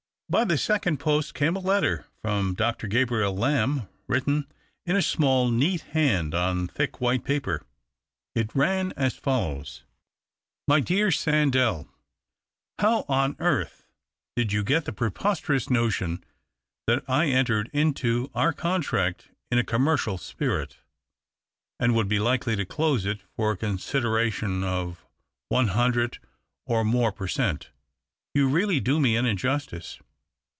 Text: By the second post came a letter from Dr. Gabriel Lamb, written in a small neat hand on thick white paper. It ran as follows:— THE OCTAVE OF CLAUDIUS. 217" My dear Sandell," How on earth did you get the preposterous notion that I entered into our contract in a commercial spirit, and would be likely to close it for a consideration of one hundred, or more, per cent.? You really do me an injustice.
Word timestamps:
By 0.33 0.45
the 0.45 0.57
second 0.57 0.97
post 1.01 1.33
came 1.33 1.57
a 1.57 1.59
letter 1.59 2.05
from 2.21 2.53
Dr. 2.53 2.87
Gabriel 2.87 3.35
Lamb, 3.35 3.89
written 4.07 4.47
in 4.85 4.95
a 4.95 5.01
small 5.01 5.51
neat 5.51 5.81
hand 5.81 6.33
on 6.33 6.69
thick 6.69 7.01
white 7.01 7.25
paper. 7.25 7.63
It 8.33 8.55
ran 8.55 8.93
as 8.95 9.17
follows:— 9.17 9.83
THE 10.67 10.75
OCTAVE 10.75 10.83
OF 10.85 10.87
CLAUDIUS. 10.87 11.23
217" 11.25 11.43
My 11.51 11.51
dear 11.51 11.81
Sandell," 11.81 11.89
How 12.79 13.05
on 13.13 13.35
earth 13.39 13.83
did 14.37 14.53
you 14.53 14.63
get 14.63 14.85
the 14.85 14.93
preposterous 14.93 15.69
notion 15.69 16.23
that 16.87 17.03
I 17.09 17.25
entered 17.25 17.69
into 17.73 18.31
our 18.33 18.53
contract 18.53 19.27
in 19.51 19.57
a 19.59 19.65
commercial 19.65 20.17
spirit, 20.17 20.77
and 21.77 21.93
would 21.93 22.07
be 22.07 22.19
likely 22.19 22.55
to 22.55 22.63
close 22.63 23.05
it 23.05 23.19
for 23.35 23.51
a 23.51 23.57
consideration 23.57 24.63
of 24.63 25.05
one 25.49 25.67
hundred, 25.67 26.19
or 26.65 26.85
more, 26.85 27.11
per 27.11 27.27
cent.? 27.27 27.71
You 28.33 28.47
really 28.47 28.79
do 28.79 28.97
me 28.97 29.17
an 29.17 29.25
injustice. 29.25 29.99